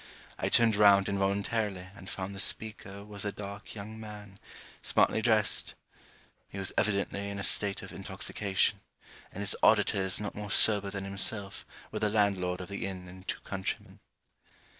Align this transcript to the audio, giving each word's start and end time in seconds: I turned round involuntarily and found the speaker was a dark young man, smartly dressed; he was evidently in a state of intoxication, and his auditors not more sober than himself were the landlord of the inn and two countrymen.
I 0.39 0.49
turned 0.49 0.75
round 0.75 1.07
involuntarily 1.07 1.89
and 1.95 2.09
found 2.09 2.33
the 2.33 2.39
speaker 2.39 3.05
was 3.05 3.23
a 3.23 3.31
dark 3.31 3.75
young 3.75 3.99
man, 3.99 4.39
smartly 4.81 5.21
dressed; 5.21 5.75
he 6.49 6.57
was 6.57 6.73
evidently 6.75 7.29
in 7.29 7.37
a 7.37 7.43
state 7.43 7.83
of 7.83 7.93
intoxication, 7.93 8.79
and 9.31 9.41
his 9.41 9.55
auditors 9.61 10.19
not 10.19 10.33
more 10.33 10.49
sober 10.49 10.89
than 10.89 11.03
himself 11.05 11.67
were 11.91 11.99
the 11.99 12.09
landlord 12.09 12.61
of 12.61 12.69
the 12.69 12.87
inn 12.87 13.07
and 13.07 13.27
two 13.27 13.41
countrymen. 13.41 13.99